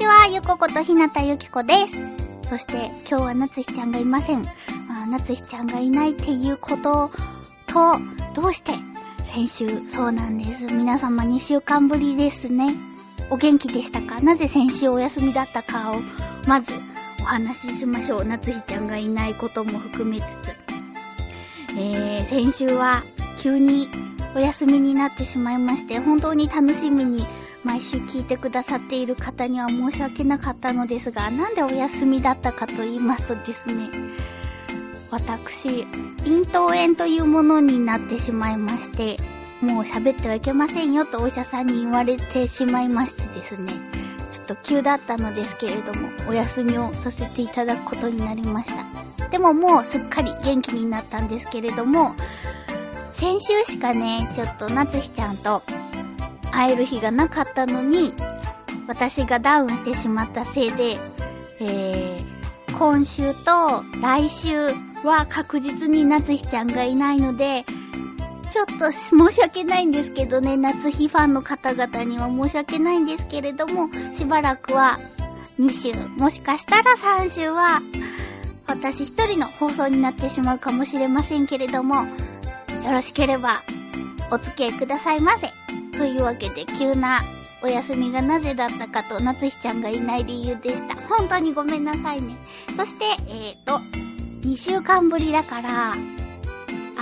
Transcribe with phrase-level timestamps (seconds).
[0.00, 1.98] ちはゆこことひなたゆきこです
[2.48, 4.46] そして今日はなつひちゃんがいません
[4.88, 7.10] あなつひちゃんがいないっていうこと
[7.66, 7.98] と、
[8.34, 8.72] どうして
[9.30, 10.72] 先週、そうなんです。
[10.72, 12.74] 皆様2週間ぶりですね。
[13.28, 14.20] お元気でしたか？
[14.22, 16.00] なぜ先週お休みだったかを、
[16.48, 16.72] まず
[17.20, 18.24] お話ししましょう。
[18.24, 20.26] なつひちゃんがいないことも含めつつ。
[21.76, 23.02] えー、先週は
[23.38, 23.88] 急に
[24.34, 27.26] お休みになってしまいまして、本当に楽しみに
[27.62, 33.88] 毎週聞いてくださっている方には申し訳なかったのですが、なんでお休みだったかと言いますとですね、
[35.10, 35.86] 私、
[36.24, 39.16] 咽頭炎というものになってしまいまして、
[39.60, 43.72] もう喋ってはいけませんよとお医者さんに言われてしまいましてですね、
[44.30, 49.28] ちょっと急だったのですけれども、お休みをさせていただくことになりました。
[49.28, 52.14] でももうすっかり元気になったんですけれども、
[53.14, 55.62] 先週しかね、ちょっと夏日ちゃんと
[56.50, 58.12] 会える日がなかったのに、
[58.86, 60.98] 私がダウンしてしまったせいで、
[61.60, 64.68] えー、今週と来週
[65.04, 67.64] は確実に夏日ちゃんがいないので、
[68.50, 74.98] ちょっと申し訳ないんですけどね、夏日ファンの方々には申し訳ないんですけれども、しばらくは
[75.60, 77.80] 2週、もしかしたら3週は、
[78.66, 82.04] 私一人の放送になってしまうかもしれませんけれども、
[82.84, 83.62] よろしければ、
[84.32, 85.59] お付き合いくださいませ。
[86.00, 87.20] というわけで、急な
[87.62, 90.96] お休みがなぜだったかと、夏日ちゃんがいない理由でした。
[90.96, 92.38] 本当にごめんなさいね。
[92.74, 93.82] そして、えーと、
[94.48, 95.96] 2週間ぶりだから、あ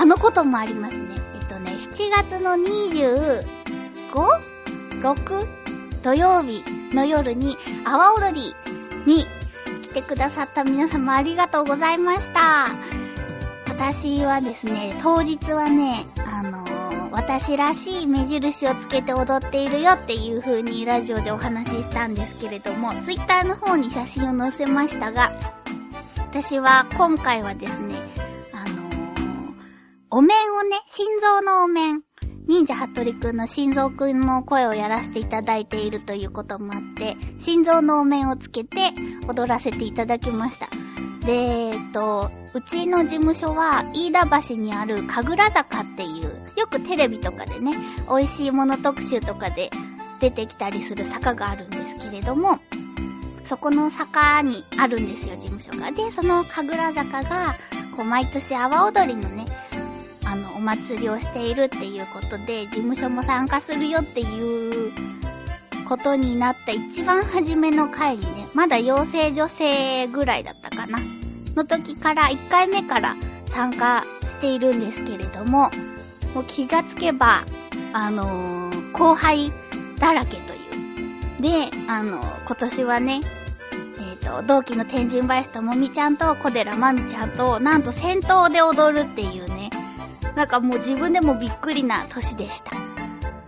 [0.05, 1.15] のこともありますね。
[1.41, 5.47] えっとね、7月の 25?6?
[6.03, 8.53] 土曜日の夜に、阿波踊り
[9.07, 9.27] に
[9.83, 12.71] 来てくださった皆様ありがとうございました。
[13.69, 16.05] 私はですね、当日はね、
[17.11, 25.33] 私らしい目印をつけて踊っているよっていう風にラジオでお話ししたんですけれども、ツイッターの方に写真を載せましたが、
[26.17, 27.97] 私は今回はですね、
[28.53, 29.19] あのー
[30.11, 32.03] お面をね、心臓のお面、
[32.47, 38.93] 忍者ハットリくんの心臓くんの声をやらせていただいているということもあって、心臓のお面をつけて
[39.29, 40.67] 踊らせていただきました。
[41.27, 47.73] で、えっと、うちの事務所は、飯田橋にある神楽坂っていう、よくテレビとかでね、
[48.09, 49.71] 美味しいもの特集とかで
[50.21, 52.59] 出てきたりする坂があるんですけれども、
[53.47, 55.93] そこの坂にあるんですよ、事務所が。
[55.93, 57.57] で、その神楽坂が、
[57.97, 59.47] こう、毎年阿波踊りのね、
[60.25, 64.93] あの、お祭りをしているっていうことで、事務所も参加するよっていう
[65.89, 70.99] ことになった一番初めの回にね、まだ養成女性ぐらいだったかな。
[71.57, 75.71] の時から、1回目から参加しているんですけれども、
[76.35, 77.45] もう気がつけば、
[77.93, 79.53] あのー後輩
[80.01, 80.57] だらけとい
[81.39, 81.43] う。
[81.43, 83.21] で、あの今年はね、
[84.01, 89.71] えっ、と、同期の天神林ともみちゃんと小寺まみちゃんと、なんと先頭で踊るっていうね、
[90.35, 92.73] なんかもう自分でもびっくりな年でした。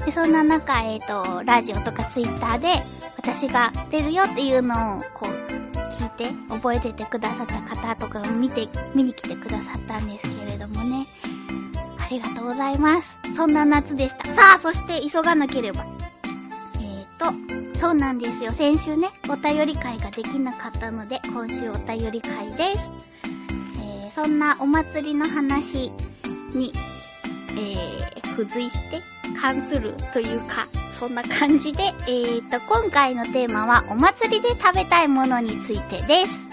[0.04, 2.68] で、そんな中、えっ、と、ラジオとかツイッターで、
[3.16, 5.32] 私が出るよっていうのを、こう、
[6.00, 11.06] 聞いて、覚えててくださった方とかを見て、見に来てくださったんですけれどもね。
[12.10, 13.16] ありがとうございます。
[13.36, 14.34] そんな夏でした。
[14.34, 15.86] さあ、そして急がなければ。
[16.80, 18.50] えーと、そうなんですよ。
[18.50, 22.90] 先週ね、お便り会ができなかったので、今週お便り会です。
[23.78, 25.92] えー、そんなお祭りの話
[26.52, 26.72] に、
[27.50, 29.00] えー、付随して
[29.40, 30.66] 関するというか、
[30.98, 36.50] そんな感じで、えーと、今回のテーマはお祭りで食べたいものについてです。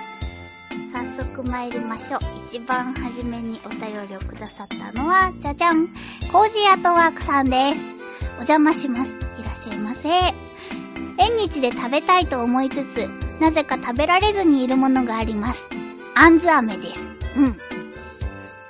[0.93, 2.36] 早速参りましょう。
[2.49, 5.87] 一番初めにお便りをくださったのは、じゃじゃん
[6.31, 7.85] コージーアートワークさんです。
[8.31, 9.11] お邪魔します。
[9.11, 10.09] いらっしゃいませ。
[11.17, 13.09] 縁日で食べたいと思いつつ、
[13.41, 15.67] なぜか食べられずにいるものがあります。
[16.15, 17.09] あんず飴です。
[17.37, 17.57] うん。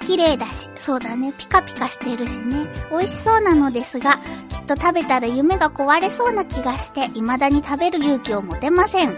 [0.07, 4.17] 綺麗だし、そうだね、ピカピカしてるしね、美味しそうなのですが、
[4.49, 9.15] きっと食べたら夢が壊れそうな気がして、未だに食べる勇気を持てません。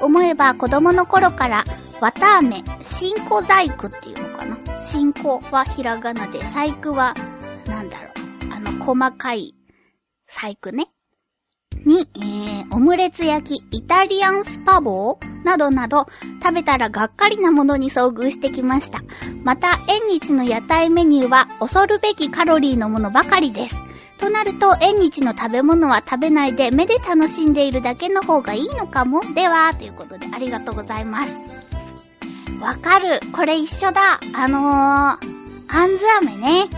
[0.00, 1.64] 思えば子供の頃から、
[2.02, 4.58] 綿飴、新子細工っていうのかな？
[4.84, 7.14] 新子はひらがなで、細工は
[7.68, 8.10] なんだろう、
[8.52, 9.54] あの、細かい
[10.26, 10.88] 細工ね。
[11.86, 16.08] に、えー、オムレツ焼き、イタリアンスパボーなどなど、
[16.42, 18.98] 食べたらがっかりなものに遭遇してきました。
[19.44, 23.76] また、縁日の屋台メニューは恐るべきカロリーのものばかりです。
[24.18, 31.38] となると、縁日の食べ物は食べないで目で楽しんでいるだけの方がいいのかもでは、ということでありがとうございます。
[32.62, 33.18] わかる。
[33.32, 34.20] これ一緒だ。
[34.34, 35.18] あのー、
[35.68, 36.70] あんず飴ね。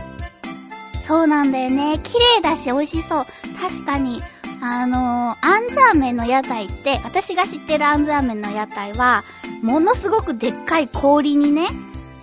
[1.06, 2.00] そうなんだよね。
[2.02, 3.26] 綺麗だし美味しそう。
[3.60, 4.22] 確かに、
[4.62, 9.24] あのー、あんず飴の屋台って、私が知ってるあんず飴の屋台は、
[9.62, 11.68] ものすごくでっかい氷にね、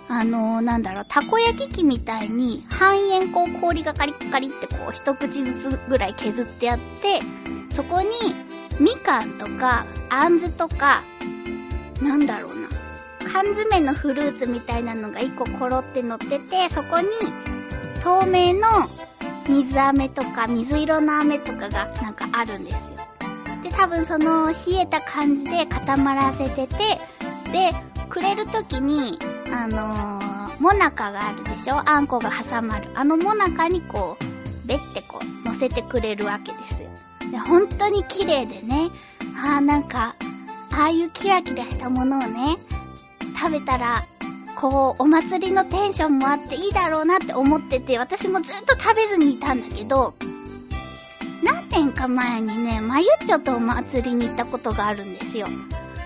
[0.07, 7.19] あのー、なんだろう、たこ焼き器みたいに、半円こう氷がカリッカリってこう一口ずつぐらい削ってあって、
[7.69, 8.09] そこに、
[8.79, 11.03] みかんとか、あんずとか、
[12.01, 12.70] なんだろうな、
[13.31, 17.07] 缶詰のフルーツみたいなのが一個コロって乗ってて、そこに、
[18.03, 18.89] 透明の
[19.47, 22.97] 水飴とか水色の飴とかがなんかあるんですよ。
[23.63, 26.75] で、多分その冷えた感じで固まらせてて、
[27.51, 27.73] で、
[28.09, 29.17] くれるときに、
[29.53, 31.81] あのー、もなかがあるでしょ？
[31.89, 32.87] あんこが挟まる。
[32.95, 36.89] あのもなかにこう、べってこう、乗せてくれるわけですよ。
[37.31, 38.89] で、本当に綺麗でね、
[39.37, 40.15] ああ、なんか、
[40.71, 42.57] ああいうキラキラしたものをね、
[43.41, 44.05] 食べたら、
[44.55, 50.13] こう、お祭りのテンションもあっていいだろうなって思ってて、私もずっと食べずにいたんだけど、
[51.43, 55.47] 何年か前にね、まゆっちょとお祭りに行ったことがあるんですよ。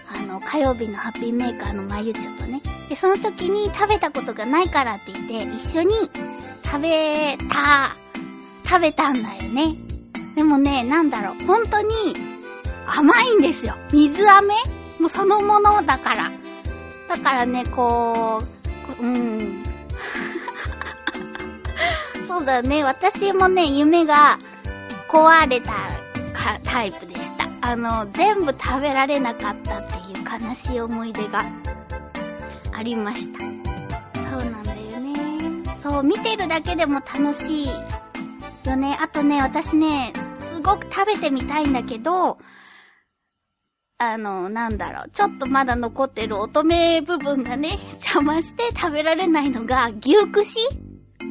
[0.07, 2.61] あの、火曜日のハッピーメーカーのまゆっちょとね。
[2.87, 5.93] で、その時に食べたことがないからって言って、一緒に
[6.63, 7.97] 食べた、
[8.65, 9.75] 食べたんだよね。
[10.35, 12.15] でもね、なんだろう、本当に
[12.87, 13.73] 甘いんですよ。
[13.91, 14.53] 水飴？
[14.99, 16.31] もうそのものだから。
[17.07, 18.41] だからね、こ
[18.99, 19.63] う、うん。
[22.27, 24.39] そうだね、私もね、夢が
[25.09, 25.73] 壊れた
[26.63, 27.47] タイプでした。
[27.61, 31.45] あの、全部食べられなかったっていう悲しい思い出が
[32.73, 33.39] ありました。
[33.39, 35.63] そうなんだよね。
[35.81, 37.69] そう、見てるだけでも楽しい
[38.65, 38.97] よね。
[39.01, 42.37] あとね、私ね、すごく食べてみたいんだけど、
[43.97, 50.59] あの、なんだろう、ちょっとまだ残ってる乙女部分がね、邪魔して食べられないのが、牛串？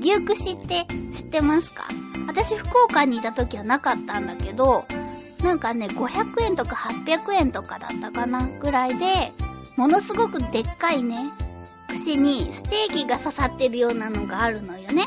[0.00, 1.84] 牛串って知ってますか？
[2.26, 4.87] 私福岡にいた時はなかったんだけど、
[5.43, 9.32] なんかね、500円とか800円とかだったかなぐらいで、
[9.76, 11.32] ものすごくでっかいね、
[11.88, 15.05] 串にステーキが刺さってるようなのがあるのよね。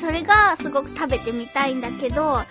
[0.00, 2.42] それがすごく食べてみたいんだけど、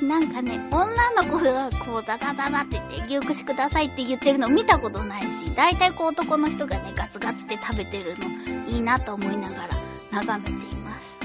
[0.00, 8.26] りなんかね、女の子がこうダダダダって言って、牛串くださいって言ってるの見たことないし、大体こう男の人がね、ガツガツって食べてるの
[8.68, 9.68] いいなと思いながら
[10.12, 11.16] 眺めています。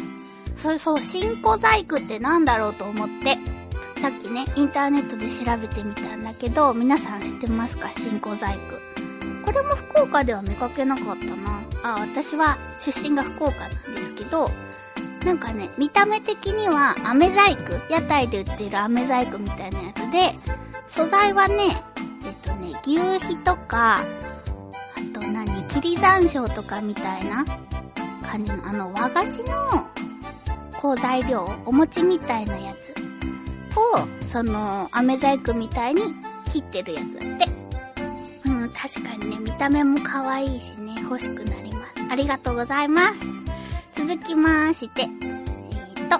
[0.56, 3.38] そうそう、新小細工ってなんだろうと思って、
[4.00, 7.92] さっきね、インターネットで調べてみたんだけど、皆さん知ってますか？
[7.92, 8.60] 新小細工。
[9.46, 11.62] これも福岡では見かけなかったな。
[11.84, 14.50] あ、私は出身が福岡なんですけど、
[15.26, 20.36] なんかね、見た目的には飴細工、屋台で売ってる飴細工みたいなやつで、
[20.88, 21.56] 素材はね、
[22.26, 24.04] えっとね、牛皮とか、あ
[25.14, 27.46] と何、霧山椒とかみたいな
[28.24, 29.88] 感じの、あの和菓子の、
[30.82, 32.94] こう材料、お餅みたいなやつ
[33.78, 36.02] を、その、飴細工みたいに
[36.52, 37.52] 切ってるやつだって。
[38.46, 41.92] うん、確かにね、見た目も可愛いしね、欲しくなります。
[42.10, 43.41] ありがとうございます。
[43.96, 46.20] 続きまして、えーと、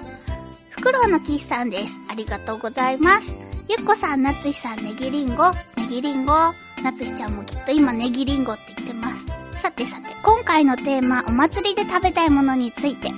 [0.70, 1.98] フクロウのキスさんです。
[2.10, 3.34] ありがとうございます。
[3.68, 6.32] ゆっこさん、なつひさん、ネギリンゴ、ネギリンゴ、
[6.82, 9.26] なつひちゃんもきっと今ネギリンゴって言ってます。
[9.62, 13.10] さてさて、今回のテーマ、お祭りで食べたいものについて。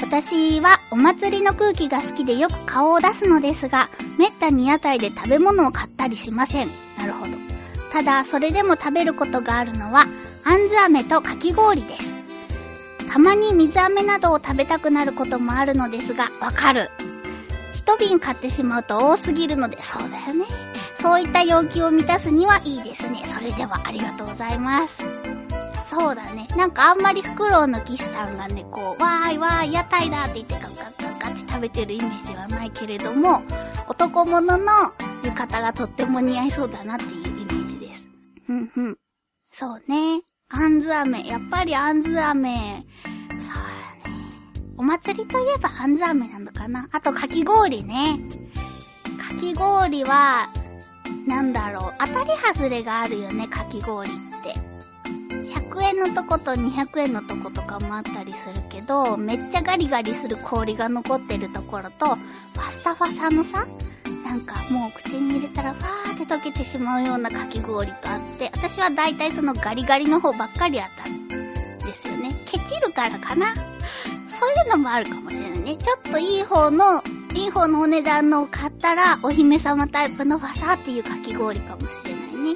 [0.00, 6.68] 私はお祭りの空気が好きでよく顔を出すのですが、めったに屋台で食べ物を買ったりしません。
[6.98, 7.32] なるほど。
[7.92, 10.06] ただ、それでも食べることがあるのは、
[10.44, 12.13] あんず飴とかき氷です。
[13.10, 16.90] たまに水飴などを食べたくなることもあるのですが、わかる。
[17.74, 20.46] 一瓶買ってしまうと多すぎるので、そうだよね。
[21.00, 23.22] そういった要求を満たすにはいいですね。
[23.26, 25.04] それではありがとうございます。
[25.88, 26.48] そうだね。
[26.56, 33.42] なんかあんまりフクロウのキスさんがね、こう、わーいわーい、屋台だって言ってガッガッガッガッって食べてるイメージはないけれども、
[33.86, 34.72] 男物の
[35.22, 38.06] 浴衣がとっても似合いそうだなっていうイメージです。
[38.46, 38.98] ふんふん。
[39.52, 40.22] そうね。
[40.64, 41.26] あんず飴。
[41.26, 42.86] やっぱりあんず飴。
[42.96, 43.52] そう
[44.02, 44.16] だね。
[44.78, 46.88] お祭りといえばあんず飴なのかな。
[46.90, 48.18] あとかき氷ね。
[49.18, 50.48] かき氷は、
[51.26, 51.94] なんだろう。
[51.98, 54.58] 当たり外れがあるよね、かき氷って。
[55.52, 63.66] 100円のとこと200円のとことかもあったりするけど、めっちゃガリガリする氷が残ってるところと、ファッサファサのさ、
[64.24, 72.34] なんかもう口に入れたらファーって溶けてしまうようなかき氷とあって、私は大体そのガリガリの方ばっかりあったんですよね。
[72.46, 73.54] ケチるからかな。
[74.28, 75.76] そういうのもあるかもしれないね。
[75.76, 77.02] ちょっといい方の、
[77.34, 82.54] いい方のお値段のを買ったら、お姫様タイプのファサーっていうかき氷かもしれないね。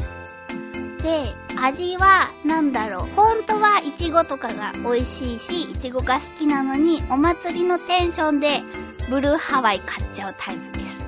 [1.03, 3.09] で、味は、なんだろう。
[3.15, 8.63] 本当はイチゴとかが美味しいし、イチゴが好きなのに、お祭りのテンションで、
[9.09, 10.99] ブルーハワイ買っちゃうタイプです。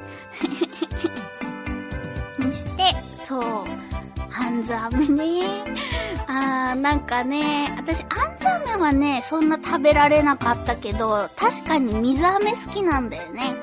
[2.47, 2.95] にして、
[3.29, 3.90] そう、
[4.51, 5.65] 半ズ飴ね。
[6.27, 13.55] あー、なんかね、私、あんず飴はね、そんな食べられなかったけど、確かに水飴好きなんだよね。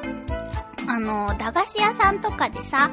[0.87, 2.89] あの、駄菓子屋さんとかでさ、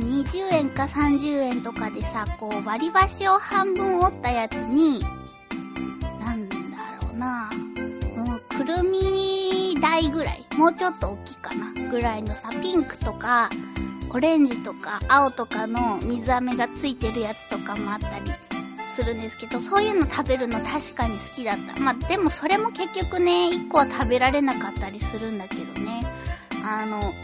[0.00, 5.00] 20円か30円とかでさ、こう割り箸を半分折ったやつに、
[6.20, 6.56] なんだ
[7.00, 7.50] ろうな、
[8.16, 13.48] うん、くるみ台ぐらい、もうちょっと大きいかな、ぐらいのさ、ピンクとか、
[14.12, 18.32] オレンジとか青とかの水飴がついてるやつとかもあったり
[18.94, 21.80] するんですけど、そういうの食べるの確かに好きだった。
[21.80, 26.02] まあ、でもそれも結局ね、1個は食べられなかったりするんだけどね。
[26.64, 27.14] あの、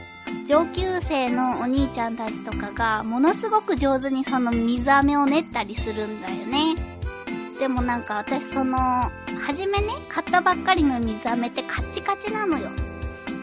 [0.46, 6.74] 上級生のお兄ちゃんたちとかが、ものすごく上手にその水飴を練ったりするんだよね。
[7.58, 9.10] でもなんか私その、は
[9.54, 12.70] じめね、買ったばっかりの水飴ってカッチカチなのよ。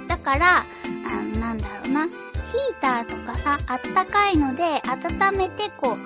[0.08, 2.08] だから、あなんだろうな。
[2.54, 5.98] ヒーターとかさ、あったかいので温めてこう、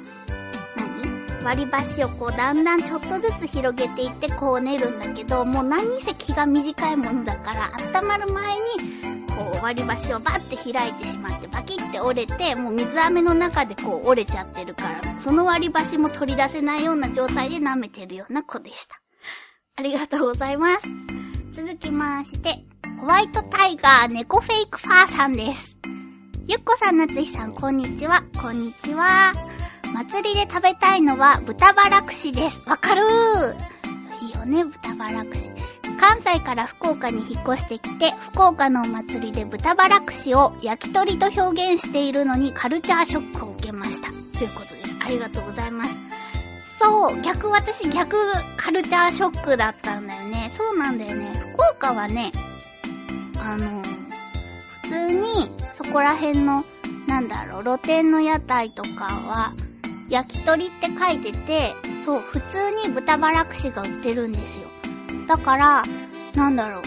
[0.80, 1.44] 何？
[1.44, 19.00] 割り箸をこうだんだんちょっとずつ広げていってこう練るんだけど、もう何せ気が短いものだから、温まる前にこう割り箸をバッて開いてしまってバキって折れて、もう水飴の中でこう折れちゃってるから、その割り箸も取り出せないような状態で舐めてるような子でした。
[19.76, 20.88] ありがとうございます。
[21.54, 22.56] 続きまして、
[23.00, 25.78] ホワイトタイガー猫フェイクファーさんです。
[26.50, 28.24] ゆっこさん、なついさん、こんにちは。
[28.42, 29.34] こんにちは。
[29.94, 32.62] 祭りで食べたいのは豚バラ串です。
[32.66, 33.54] わかるー。
[34.26, 35.50] いいよね、豚バラ串。
[36.00, 44.08] 関西から福岡に引っ越してきて、福岡のお祭りで豚バラ串を焼き鳥と表現しているのにカルチャーショックを受けました。
[44.08, 44.96] ということです。
[45.06, 45.92] ありがとうございます。
[46.80, 48.16] そう、逆、私逆
[48.56, 50.48] カルチャーショックだったんだよね。
[50.50, 51.30] そうなんだよね。
[51.56, 52.32] 福岡はね、
[53.38, 53.82] あの、
[54.84, 56.66] 普通にそこら辺の、
[57.06, 59.54] なんだろう、露店の屋台とかは、
[60.10, 64.66] 焼き鳥って書いてて、そう、普通に豚バラ串が売ってるんですよ。
[65.28, 65.84] だから、
[66.34, 66.82] なんだろう。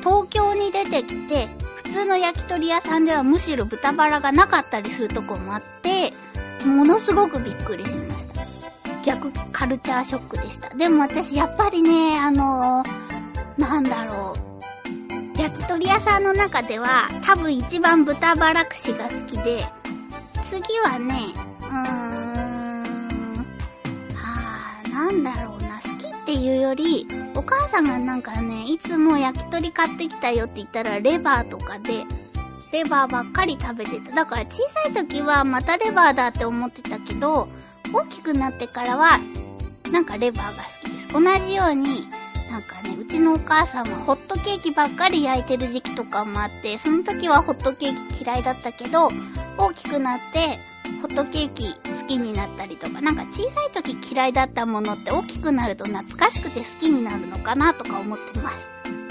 [0.00, 6.12] 東京に出てきて、普通の焼き鳥屋さんではむしろ豚バラがなかったりするとこもあって、
[6.66, 8.42] ものすごくびっくりしました。
[9.04, 10.74] 逆カルチャーショックでした。
[10.74, 14.47] でも私やっぱりね、あのー、なんだろう。
[15.48, 19.66] 焼き鳥屋さんの中では多分一番豚バラ串が好きで、
[20.50, 21.14] 次はね、
[21.62, 23.36] うーん、
[24.14, 32.04] はあ、なんだろうな、好きっていうより、お母さんがなんかね、いつも焼き鳥買ってきたよって言ったらレバーとかで、
[32.70, 34.14] レバーばっかり食べてた。
[34.14, 37.48] だから小さい時はまたレバーだって思ってたけど、
[37.90, 39.18] 大きくなってからは、
[39.90, 41.08] なんかレバーが好きです。
[41.10, 42.06] 同じように、
[43.08, 49.10] ちのお母さんはホットケーキばっかり焼いてる時期とかもあって、その時はホットケーキ嫌いだったけど、
[49.56, 50.58] 大きくなって、
[51.00, 58.56] ホットケーキ好きになったりとか、なんか小さい時嫌いだったものって大きくなると懐かしくて好きになるのかなとか思ってます。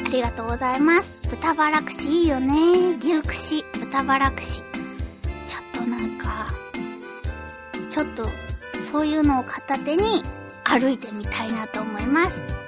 [0.05, 1.17] ありがとうございます。
[1.29, 2.95] 豚バラ串いいよね。
[2.99, 4.57] 牛串、豚バラ串。
[4.57, 4.63] ちょっ
[5.73, 6.53] となんか、
[7.89, 8.27] ちょっと
[8.91, 10.23] そういうのを片手に
[10.63, 12.66] 歩いてみたいなと思います。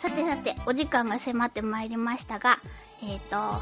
[0.00, 2.58] さてさて、お時間が迫ってまいりましたが、
[3.02, 3.60] えっ、ー、と、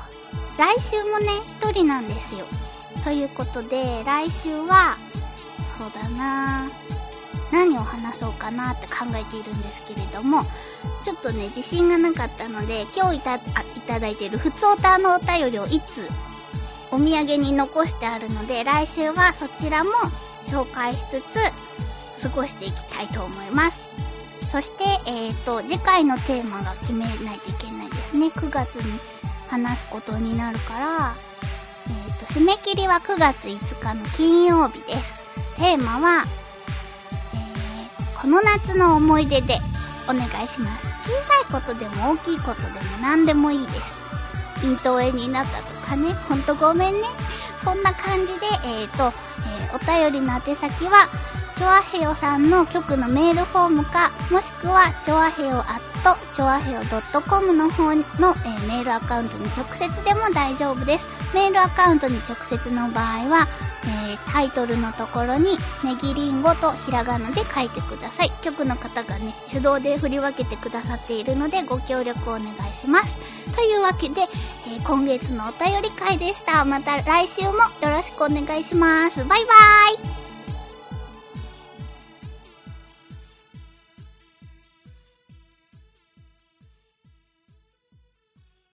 [0.57, 2.47] 来週もね、一人なんですよ。
[3.03, 4.97] ということで、来週は、
[5.79, 6.69] そうだな
[7.51, 10.45] 何を話そうかなって考えているんですけれども、
[11.05, 13.41] ちょっとね、自信がなかったので、今日いた、い
[13.87, 16.09] ただいているふつおたのお便りをいつ、
[16.93, 19.91] お土産に残してあるので、来週はそちらも
[20.45, 23.88] 紹介しつつ、過ごしていきたいと思います。
[24.51, 28.29] そして、えっ、ー、と、次回のテーマが決めないといけないですね。
[28.29, 28.99] 9月に
[29.49, 31.15] 話すことになるから、
[31.87, 35.23] えっ、ー、と、締め切りは9月5日の金曜日です。
[35.57, 36.25] テーマは、
[37.35, 39.59] えー、この夏の思い出で
[40.09, 40.87] お願いします。
[41.09, 43.99] 小さいことでも大きいことでも何でもいいです。
[44.63, 47.01] 咽頭炎になったとかね、ほんとごめんね。
[47.63, 49.13] そんな感じで、えっ、ー、と、
[49.61, 51.09] えー、お便りの宛先は、
[51.59, 56.81] チョアヘヨさんの局のメールフォームか、もしくは、チョアヘヨアット、チョアヘヨ
[57.29, 61.09] .com の方の、えー、メールアカウントに直接でも大丈夫です。
[61.35, 63.49] メールアカウントに直接の場合は、
[63.87, 68.31] えー、タイトルのところに、ネギリンゴとひらがなで書いてください。
[68.43, 73.17] 局の方がね、手動で振り分けてくださっているので、ご協力をお願いします。
[73.57, 74.29] というわけで、
[74.69, 76.65] えー、今月のお便り会でした。
[76.65, 77.51] また来週も
[77.83, 79.25] よろしくお願いします。
[79.25, 80.28] バイバーイ